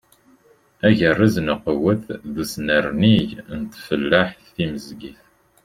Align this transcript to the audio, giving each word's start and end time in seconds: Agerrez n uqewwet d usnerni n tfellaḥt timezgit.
Agerrez 0.87 1.35
n 1.45 1.53
uqewwet 1.53 2.05
d 2.33 2.35
usnerni 2.41 3.17
n 3.57 3.61
tfellaḥt 3.73 4.41
timezgit. 4.55 5.21